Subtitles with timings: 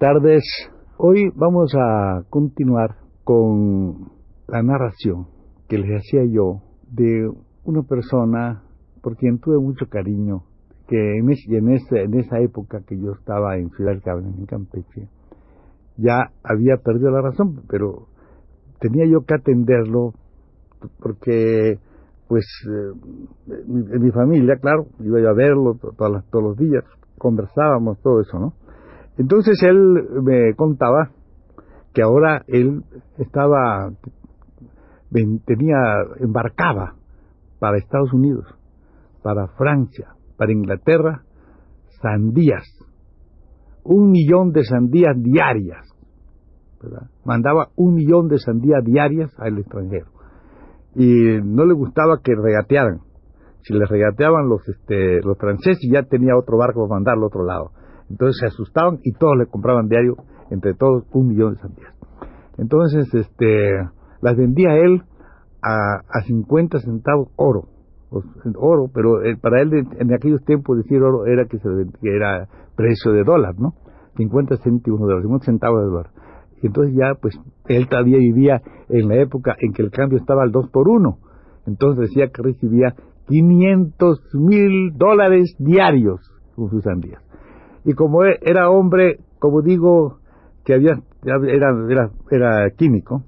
[0.00, 0.42] Tardes.
[0.96, 4.10] Hoy vamos a continuar con
[4.48, 5.26] la narración
[5.68, 7.30] que les hacía yo de
[7.64, 8.62] una persona
[9.02, 10.44] por quien tuve mucho cariño,
[10.88, 15.08] que en, en, esa época que yo estaba en Ciudad del en Campeche,
[15.98, 18.06] ya había perdido la razón, pero
[18.80, 20.14] tenía yo que atenderlo
[20.98, 21.78] porque,
[22.26, 22.92] pues, eh,
[23.68, 26.84] en mi familia, claro, iba yo a verlo todos los días,
[27.18, 28.54] conversábamos, todo eso, ¿no?
[29.18, 31.10] Entonces él me contaba
[31.92, 32.84] que ahora él
[33.18, 33.90] estaba,
[35.10, 35.76] tenía,
[36.20, 36.94] embarcaba
[37.58, 38.46] para Estados Unidos,
[39.22, 41.22] para Francia, para Inglaterra,
[42.00, 42.64] sandías,
[43.82, 45.86] un millón de sandías diarias,
[47.24, 50.20] mandaba un millón de sandías diarias al extranjero
[50.94, 53.00] y no le gustaba que regatearan.
[53.62, 57.44] Si le regateaban los, este, los franceses, ya tenía otro barco para mandarlo al otro
[57.44, 57.70] lado.
[58.10, 60.16] Entonces se asustaban y todos le compraban diario,
[60.50, 61.94] entre todos, un millón de sandías.
[62.58, 63.88] Entonces, este,
[64.20, 65.02] las vendía él
[65.62, 67.68] a, a 50 centavos oro,
[68.56, 71.68] oro, pero eh, para él en aquellos tiempos decir oro era que, se,
[72.02, 73.74] era precio de dólar, ¿no?
[74.16, 76.10] 50 céntimos de dólar, 50 centavos de dólar.
[76.62, 77.38] Y entonces ya, pues,
[77.68, 81.18] él todavía vivía en la época en que el cambio estaba al 2 por 1.
[81.66, 82.94] Entonces decía que recibía
[83.28, 86.20] 500 mil dólares diarios
[86.56, 87.22] con sus sandías.
[87.84, 90.18] Y como e, era hombre, como digo,
[90.64, 93.24] que había, era, era, era químico,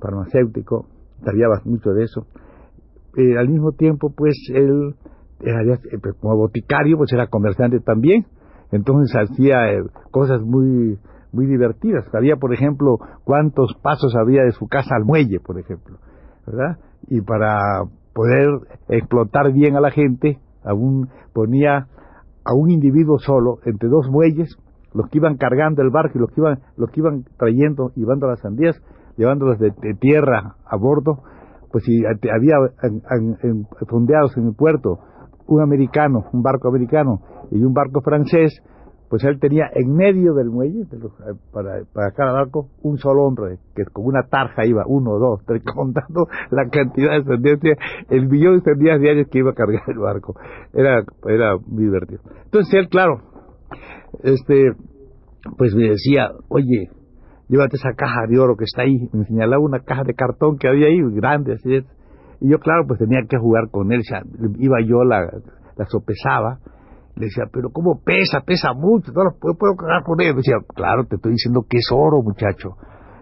[0.00, 0.86] farmacéutico,
[1.24, 2.26] sabía mucho de eso,
[3.16, 4.94] eh, al mismo tiempo, pues, él,
[5.40, 8.26] era, eh, pues, como boticario, pues era comerciante también,
[8.72, 10.98] entonces hacía eh, cosas muy
[11.36, 12.06] muy divertidas.
[12.10, 15.98] Sabía, por ejemplo, cuántos pasos había de su casa al muelle, por ejemplo,
[16.46, 16.78] ¿verdad?
[17.08, 18.48] Y para poder
[18.88, 21.86] explotar bien a la gente, aún ponía
[22.46, 24.56] a un individuo solo entre dos muelles,
[24.94, 28.28] los que iban cargando el barco y los que iban, los que iban trayendo, llevando
[28.28, 28.80] las sandías,
[29.16, 31.22] llevándolas de, tierra a bordo,
[31.72, 32.56] pues si había
[33.88, 35.00] fondeados en el puerto
[35.48, 37.20] un americano, un barco americano
[37.50, 38.62] y un barco francés,
[39.08, 43.58] pues él tenía en medio del muelle, eh, para, para, cada barco, un solo hombre,
[43.74, 47.78] que con una tarja iba, uno, dos, tres, contando la cantidad de sentencias,
[48.10, 50.34] el millón de días diarios que iba a cargar el barco.
[50.72, 52.20] Era, era muy divertido.
[52.44, 53.20] Entonces él, claro,
[54.22, 54.72] este,
[55.56, 56.90] pues me decía, oye,
[57.48, 59.08] llévate esa caja de oro que está ahí.
[59.12, 61.84] Me señalaba una caja de cartón que había ahí, grande, así es.
[62.40, 64.22] Y yo, claro, pues tenía que jugar con él, sea,
[64.58, 65.20] iba yo, la,
[65.76, 66.58] la sopesaba,
[67.16, 68.40] le decía, pero ¿cómo pesa?
[68.42, 70.34] Pesa mucho, no lo puedo, cargar con él.
[70.34, 72.76] Me decía, claro, te estoy diciendo que es oro, muchacho.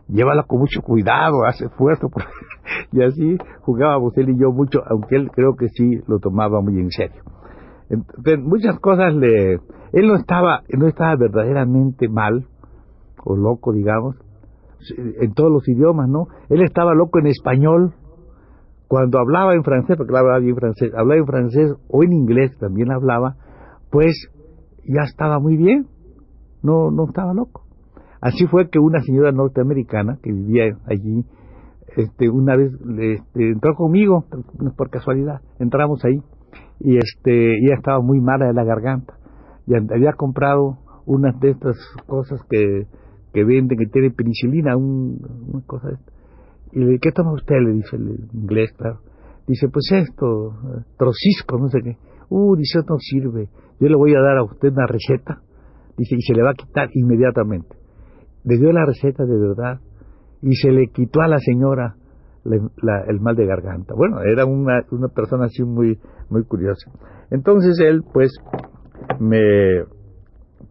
[0.09, 2.09] Llévala con mucho cuidado, hace esfuerzo.
[2.93, 6.79] y así jugábamos él y yo mucho, aunque él creo que sí lo tomaba muy
[6.81, 7.23] en serio.
[8.43, 9.61] Muchas cosas le...
[9.93, 12.49] Él no estaba, no estaba verdaderamente mal,
[13.25, 14.17] o loco, digamos,
[15.21, 16.27] en todos los idiomas, ¿no?
[16.49, 17.95] Él estaba loco en español,
[18.89, 22.91] cuando hablaba en francés, porque hablaba bien francés, hablaba en francés o en inglés también
[22.91, 23.37] hablaba,
[23.95, 24.29] pues
[24.85, 25.87] ya estaba muy bien,
[26.65, 27.63] no, no estaba loco.
[28.21, 31.25] Así fue que una señora norteamericana que vivía allí,
[31.97, 34.25] este, una vez este, entró conmigo,
[34.77, 36.21] por casualidad, entramos ahí,
[36.81, 39.15] y este, ella estaba muy mala de la garganta,
[39.65, 41.77] y había comprado unas de estas
[42.09, 45.21] cosas que, venden, que tienen penicilina, un,
[45.53, 45.99] una cosa de
[46.73, 47.61] Y le dije, ¿qué toma usted?
[47.65, 48.99] Le dice el inglés, claro.
[49.47, 50.53] Dice, pues esto,
[50.99, 51.97] trocisco, no sé qué.
[52.29, 53.49] Uh, dice, no sirve
[53.85, 55.43] yo le voy a dar a usted una receta,
[55.99, 57.77] dice, y se le va a quitar inmediatamente.
[58.45, 59.81] Le dio la receta de verdad
[60.41, 61.97] y se le quitó a la señora
[62.45, 63.95] el mal de garganta.
[63.95, 65.99] Bueno, era una, una persona así muy,
[66.31, 66.91] muy curiosa.
[67.31, 68.31] Entonces él, pues,
[69.21, 69.85] me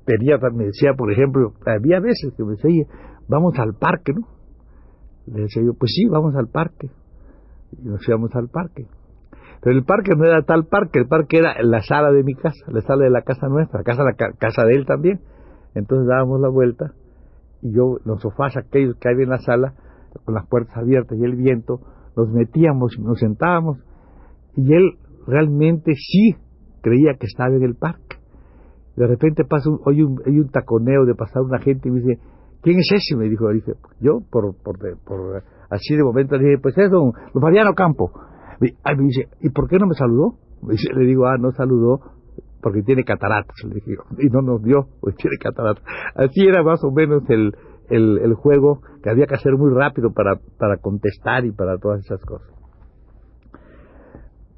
[0.05, 2.85] pedía, me decía, por ejemplo, había veces que me decía,
[3.27, 4.27] vamos al parque, ¿no?
[5.27, 6.89] Le decía yo, pues sí, vamos al parque.
[7.71, 8.87] Y nos íbamos al parque.
[9.63, 12.65] Pero el parque no era tal parque, el parque era la sala de mi casa,
[12.67, 15.21] la sala de la casa nuestra, la casa, la casa de él también.
[15.73, 16.93] Entonces dábamos la vuelta
[17.61, 19.73] y yo, los sofás aquellos que había en la sala,
[20.25, 21.79] con las puertas abiertas y el viento,
[22.17, 23.77] nos metíamos, nos sentábamos
[24.55, 26.35] y él realmente sí
[26.81, 28.17] creía que estaba en el parque.
[28.97, 29.79] De repente pasa un,
[30.25, 32.19] hay un taconeo de pasar una gente y me dice,
[32.61, 33.15] ¿quién es ese?
[33.15, 34.77] Me dijo, dice, yo por, por,
[35.69, 38.11] así de momento le dije, pues es don Mariano Campo.
[38.59, 40.37] Me dice, ¿y por qué no me saludó?
[40.65, 41.99] le digo, ah, no saludó
[42.61, 45.83] porque tiene cataratas, le dije, y no nos dio, pues tiene cataratas.
[46.15, 47.53] Así era más o menos el,
[47.89, 51.99] el, el juego que había que hacer muy rápido para, para contestar y para todas
[51.99, 52.47] esas cosas.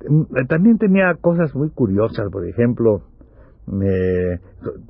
[0.08, 3.02] Mm, también tenía cosas muy curiosas, por ejemplo,
[3.66, 4.40] me,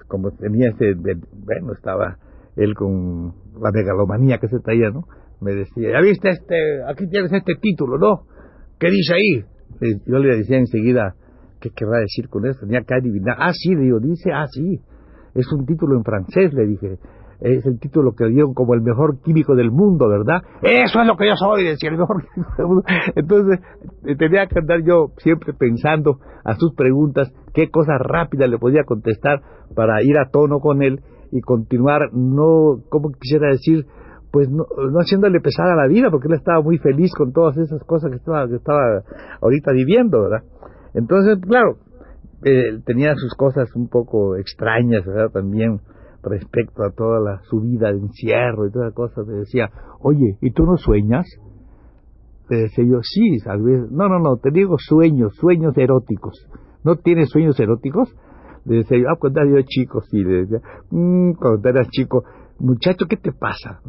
[0.10, 2.18] como tenía ese, bueno, estaba
[2.58, 5.04] él con la megalomanía que se traía, ¿no?
[5.40, 8.35] Me decía, ¿ya viste este, aquí tienes este título, ¿no?
[8.80, 9.46] ¿Qué dice ahí?
[10.06, 11.16] Yo le decía enseguida,
[11.60, 12.62] ¿qué querrá decir con eso?
[12.62, 13.36] Tenía que adivinar.
[13.40, 14.80] Ah, sí, digo, dice, ah, sí.
[15.34, 16.98] Es un título en francés, le dije
[17.42, 20.42] es el título que dio como el mejor químico del mundo, ¿verdad?
[20.62, 22.84] Eso es lo que yo soy, decía el mejor químico del mundo.
[23.16, 23.60] Entonces,
[24.06, 28.84] eh, tenía que andar yo siempre pensando a sus preguntas qué cosas rápidas le podía
[28.84, 29.42] contestar
[29.76, 31.02] para ir a tono con él
[31.32, 33.86] y continuar, no, como quisiera decir,
[34.36, 37.56] pues no, no haciéndole pesar a la vida, porque él estaba muy feliz con todas
[37.56, 39.02] esas cosas que estaba, que estaba
[39.40, 40.44] ahorita viviendo, ¿verdad?
[40.94, 41.78] Entonces, claro,
[42.44, 45.30] eh, tenía sus cosas un poco extrañas, ¿verdad?
[45.32, 45.80] También
[46.22, 49.70] respecto a toda la subida de encierro y todas las cosas, me decía,
[50.02, 51.26] oye, ¿y tú no sueñas?
[52.50, 56.46] Le decía yo, sí, tal vez, no, no, no, te digo sueños, sueños eróticos.
[56.84, 58.14] ¿No tienes sueños eróticos?
[58.66, 60.60] Le decía yo, ah, cuando era yo chico, sí, le decía,
[60.92, 62.26] mmm, cuando eras chico,
[62.60, 63.82] muchacho, ¿qué te pasa?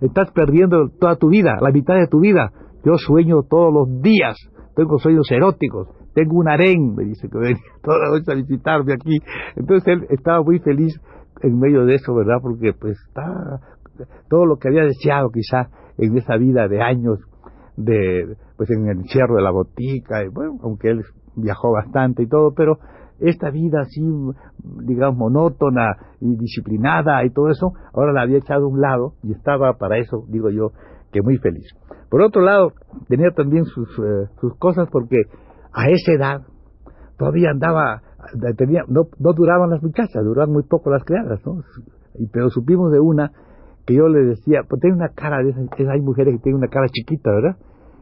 [0.00, 2.50] Estás perdiendo toda tu vida, la mitad de tu vida.
[2.84, 4.36] Yo sueño todos los días,
[4.74, 9.18] tengo sueños eróticos, tengo un harén, me dice que venía toda la a visitarme aquí.
[9.56, 11.00] Entonces él estaba muy feliz
[11.42, 12.38] en medio de eso, ¿verdad?
[12.42, 13.60] Porque pues está
[14.28, 15.68] todo lo que había deseado quizá
[15.98, 17.18] en esa vida de años
[17.76, 21.02] de pues en el encierro de la botica, y, bueno, aunque él
[21.36, 22.78] viajó bastante y todo, pero
[23.20, 24.00] esta vida así,
[24.84, 29.32] digamos, monótona y disciplinada y todo eso, ahora la había echado a un lado y
[29.32, 30.72] estaba para eso, digo yo,
[31.12, 31.66] que muy feliz.
[32.10, 32.72] Por otro lado,
[33.08, 35.16] tenía también sus, eh, sus cosas porque
[35.72, 36.42] a esa edad
[37.16, 38.02] todavía andaba
[38.56, 41.62] tenía, no, no duraban las muchachas, duraban muy poco las criadas, ¿no?
[42.32, 43.32] Pero supimos de una
[43.86, 46.68] que yo le decía, pues tiene una cara, de esas, hay mujeres que tienen una
[46.68, 47.56] cara chiquita, ¿verdad?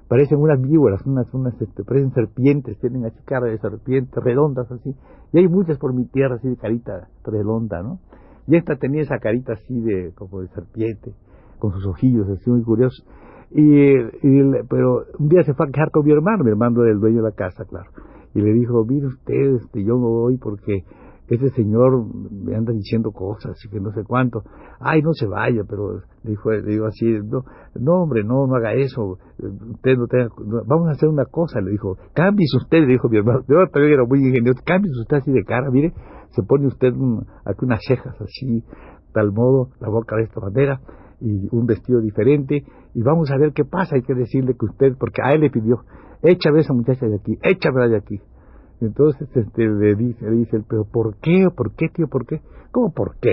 [0.09, 4.95] Parecen unas víboras, unas, unas este, parecen serpientes, tienen así cara de serpientes, redondas así.
[5.33, 7.99] Y hay muchas por mi tierra así de carita redonda, ¿no?
[8.47, 11.13] Y esta tenía esa carita así de, como de serpiente,
[11.59, 13.05] con sus ojillos así muy curiosos.
[13.51, 16.93] Y, y, pero un día se fue a quejar con mi hermano, mi hermano era
[16.93, 17.91] el dueño de la casa, claro
[18.37, 20.85] y le dijo, mire usted, este, yo me voy porque
[21.29, 24.43] ese señor me anda diciendo cosas y que no sé cuánto.
[24.79, 27.45] Ay, no se vaya, pero dijo, le digo así, no,
[27.75, 29.19] no hombre, no, no haga eso.
[29.39, 30.29] Usted no tenga,
[30.67, 33.41] vamos a hacer una cosa, le dijo, cámbiese usted, le dijo mi hermano.
[33.49, 35.93] Yo también era muy ingenioso, cámbiese usted así de cara, mire,
[36.31, 36.93] se pone usted
[37.45, 38.65] aquí unas cejas así,
[39.13, 40.81] tal modo, la boca de esta manera
[41.21, 42.65] y un vestido diferente
[42.95, 43.97] y vamos a ver qué pasa.
[43.97, 45.83] Hay que decirle que usted, porque a él le pidió,
[46.23, 48.21] échame a esa muchacha de aquí, échame de aquí.
[48.81, 51.47] Entonces este, le dice, le dice, pero ¿por qué?
[51.55, 52.09] ¿Por qué, tío?
[52.09, 52.41] ¿Por qué?
[52.71, 53.33] ¿Cómo por qué?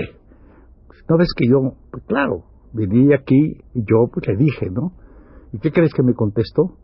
[1.08, 4.92] ¿No ves que yo, pues claro, venía aquí y yo pues le dije, ¿no?
[5.52, 6.76] ¿Y qué crees que me contestó?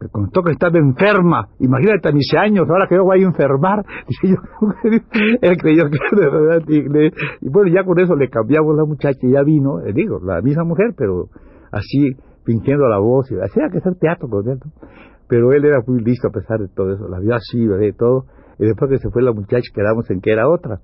[0.00, 1.48] Me contó que estaba enferma.
[1.58, 3.84] Imagínate a mis años, ahora que yo voy a enfermar.
[4.08, 4.36] Dice yo,
[5.42, 6.62] él creyó que de verdad.
[6.68, 10.40] Y, bueno, ya con eso le cambiamos la muchacha y ya vino, eh, digo, la
[10.40, 11.28] misma mujer, pero
[11.72, 12.12] así
[12.44, 13.30] fingiendo la voz.
[13.32, 14.58] Y hacía que hacer teatro con él.
[15.28, 17.08] Pero él era muy listo a pesar de todo eso.
[17.08, 18.24] La vio así, de todo.
[18.58, 20.80] Y después que se fue la muchacha, quedamos en que era otra.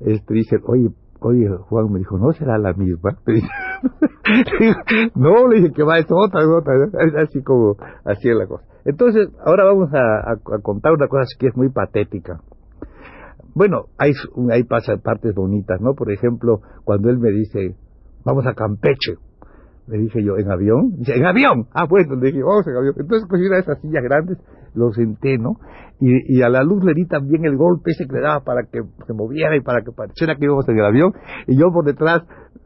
[0.00, 3.16] Este dice, oye, oye, Juan me dijo, ¿no será la misma?
[5.14, 6.74] no, le dije que va, es otra, otra,
[7.22, 8.64] así como, así es la cosa.
[8.84, 12.40] Entonces, ahora vamos a, contar una cosa que es muy patética.
[13.54, 14.12] Bueno, hay,
[14.50, 15.94] hay partes bonitas, ¿no?
[15.94, 17.76] Por ejemplo, cuando él me dice,
[18.24, 19.14] vamos a Campeche,
[19.86, 20.92] le dije yo, ¿en avión?
[20.98, 21.66] Dice, ¿en avión?
[21.72, 22.94] Ah, bueno, le dije, vamos en avión.
[22.98, 24.38] Entonces cogí una de esas sillas grandes,
[24.74, 25.56] lo senté, ¿no?
[26.00, 28.82] Y, a la luz le di también el golpe ese que le daba para que
[29.06, 31.12] se moviera y para que pareciera que íbamos en el avión.
[31.46, 32.22] Y yo por detrás,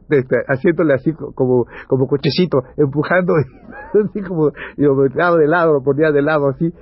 [0.09, 3.33] este, haciéndole así como, como cochecito, empujando,
[4.09, 6.73] así como, y lo metía de lado, lo ponía de lado así,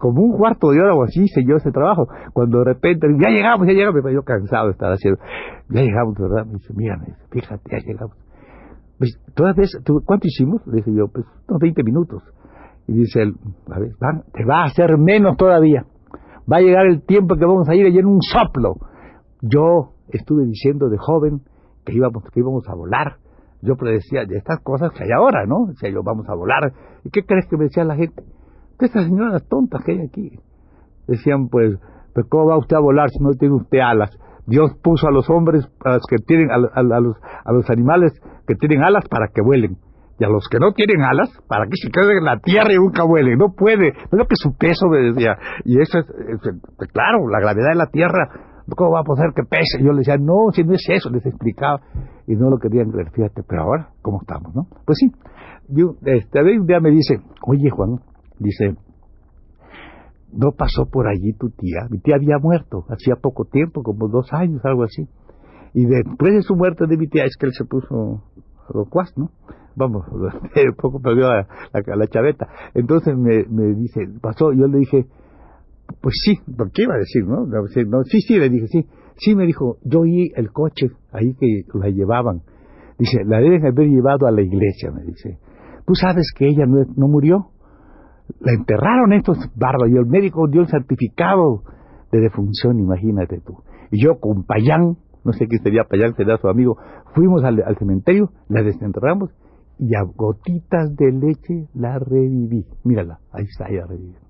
[0.00, 2.08] como un cuarto de hora o así hice yo ese trabajo.
[2.32, 5.20] Cuando de repente, ya llegamos, ya llegamos, yo cansado estar haciendo,
[5.68, 6.46] ya llegamos, ¿verdad?
[6.46, 6.98] Me dice, mira,
[7.30, 8.29] fíjate, ya llegamos.
[9.00, 9.18] Pues,
[10.04, 10.60] ¿Cuánto hicimos?
[10.66, 12.22] Le dije yo, pues unos 20 minutos.
[12.86, 13.34] Y dice él,
[13.70, 13.92] a ver,
[14.34, 15.86] te va a hacer menos todavía.
[16.50, 18.74] Va a llegar el tiempo que vamos a ir allí en un soplo.
[19.40, 21.40] Yo estuve diciendo de joven
[21.86, 23.16] que íbamos, que íbamos a volar.
[23.62, 25.68] Yo predecía de estas cosas que hay ahora, ¿no?
[25.68, 26.74] Decía yo, vamos a volar.
[27.02, 28.22] ¿Y qué crees que me decía la gente?
[28.78, 30.38] De estas señoras tontas que hay aquí.
[31.06, 31.78] Decían, pues,
[32.12, 34.10] pues, ¿cómo va usted a volar si no tiene usted alas?
[34.46, 38.12] Dios puso a los hombres, a los que tienen, a, los, a los animales
[38.50, 39.76] que tienen alas para que vuelen.
[40.18, 42.76] Y a los que no tienen alas, para que se queden en la tierra y
[42.76, 43.38] nunca vuelen.
[43.38, 43.92] No puede.
[43.92, 45.36] No es lo que su peso me decía.
[45.64, 46.06] Y eso es,
[46.92, 48.28] claro, la gravedad de la tierra.
[48.76, 49.82] ¿Cómo va a poder que pese?
[49.82, 51.80] Yo le decía, no, si no es eso, les explicaba.
[52.26, 53.42] Y no lo querían creer, fíjate.
[53.48, 54.66] Pero ahora, ¿cómo estamos, no?
[54.84, 55.10] Pues sí.
[55.68, 58.00] Yo, este, un día me dice, oye, Juan,
[58.38, 58.74] dice,
[60.32, 61.86] no pasó por allí tu tía.
[61.88, 65.08] Mi tía había muerto hacía poco tiempo, como dos años, algo así.
[65.74, 68.24] Y después de su muerte de mi tía es que él se puso
[68.72, 69.30] locuaz, ¿no?
[69.76, 72.48] Vamos, un poco perdió la, la, chaveta.
[72.74, 75.06] Entonces me, me dice, pasó, yo le dije,
[76.00, 76.38] pues sí,
[76.74, 77.46] qué iba a decir, no?
[77.46, 78.04] no?
[78.04, 78.86] Sí, sí, le dije, sí.
[79.16, 82.42] Sí, me dijo, yo oí el coche ahí que la llevaban.
[82.98, 85.38] Dice, la deben haber llevado a la iglesia, me dice.
[85.86, 87.50] ¿Tú sabes que ella no, no murió?
[88.38, 91.62] la enterraron estos bárbaros y el médico dio el certificado
[92.12, 93.62] de defunción, imagínate tú.
[93.90, 96.76] Y yo con Payán, no sé quién sería Payán, sería su amigo,
[97.14, 99.30] fuimos al, cementerio, la desenterramos
[99.78, 102.66] y a gotitas de leche la reviví.
[102.84, 104.20] Mírala, ahí está, ella reviviendo.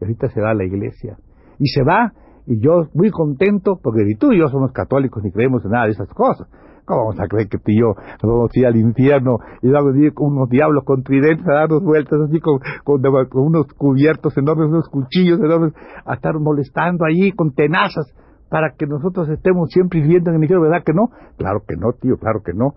[0.00, 1.16] Y ahorita se va a la iglesia.
[1.58, 2.12] Y se va,
[2.46, 5.86] y yo muy contento, porque ni tú y yo somos católicos ni creemos en nada
[5.86, 6.48] de esas cosas.
[6.84, 9.70] ¿Cómo vamos a creer que tú y yo nos vamos a ir al infierno y
[9.70, 13.00] vamos a ir con unos diablos con tridentes a darnos vueltas así con, con,
[13.34, 18.12] unos cubiertos enormes, unos cuchillos enormes, a estar molestando allí con tenazas
[18.52, 21.08] para que nosotros estemos siempre viviendo en el infierno, ¿verdad que no?
[21.38, 22.74] Claro que no, tío, claro que no.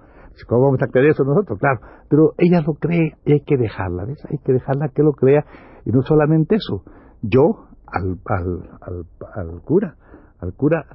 [0.47, 1.59] ¿Cómo vamos a creer eso nosotros?
[1.59, 4.23] Claro, pero ella lo cree y hay que dejarla, ¿ves?
[4.31, 5.43] Hay que dejarla que lo crea.
[5.83, 6.83] Y no solamente eso,
[7.21, 9.05] yo al, al,
[9.35, 9.97] al, cura,
[10.39, 10.85] al cura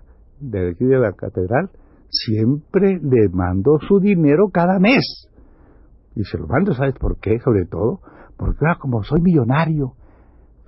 [0.41, 1.69] de aquí de la catedral,
[2.09, 5.29] siempre le mando su dinero cada mes.
[6.15, 7.39] Y se lo mando, ¿sabes por qué?
[7.41, 8.01] Sobre todo,
[8.39, 9.93] porque ah, como soy millonario,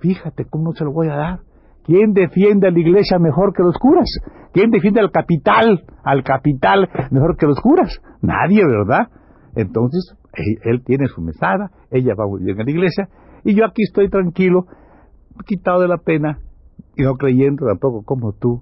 [0.01, 1.39] fíjate cómo no se lo voy a dar.
[1.83, 4.09] ¿Quién defiende a la iglesia mejor que los curas?
[4.53, 7.99] ¿Quién defiende al capital, al capital mejor que los curas?
[8.21, 9.09] Nadie, ¿verdad?
[9.55, 10.15] Entonces,
[10.63, 13.09] él, tiene su mesada, ella va muy bien a la iglesia,
[13.43, 14.65] y yo aquí estoy tranquilo,
[15.45, 16.39] quitado de la pena,
[16.95, 18.61] y no creyendo tampoco como tú,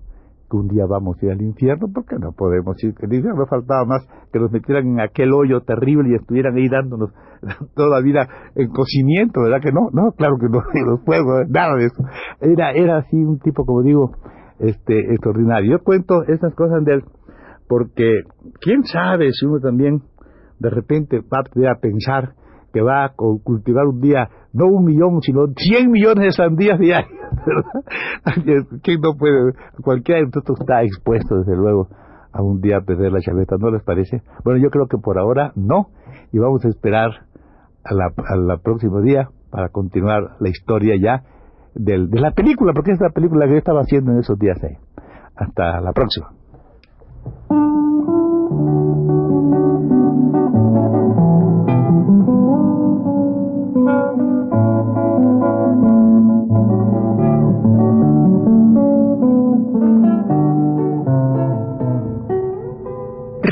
[0.52, 3.40] que un día vamos a ir al infierno, porque no podemos ir al infierno.
[3.40, 7.12] No faltaba más que nos metieran en aquel hoyo terrible y estuvieran ahí dándonos
[7.76, 9.90] toda la vida en cocimiento, ¿verdad que no?
[9.94, 12.04] No, claro que no, los fuegos, nada de eso.
[12.42, 14.12] Era, era así un tipo, como digo,
[14.60, 15.78] este, extraordinario.
[15.78, 17.04] Yo cuento esas cosas de él,
[17.68, 18.24] porque
[18.60, 20.02] quién sabe si uno también
[20.60, 21.40] de repente va
[21.72, 22.34] a pensar
[22.74, 27.10] que va a cultivar un día no un millón, sino cien millones de sandías diarias,
[27.46, 28.64] ¿verdad?
[28.84, 29.54] ¿Quién no puede?
[29.82, 31.88] Cualquiera de nosotros está expuesto, desde luego,
[32.32, 34.22] a un día perder la chaveta, ¿no les parece?
[34.44, 35.88] Bueno, yo creo que por ahora no,
[36.32, 37.12] y vamos a esperar
[37.84, 41.24] a la, a próximo día para continuar la historia ya
[41.76, 44.58] del, de la película, porque es la película que yo estaba haciendo en esos días
[44.64, 44.78] ahí.
[45.36, 46.41] Hasta la próxima.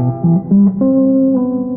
[0.00, 1.69] Mm-hmm.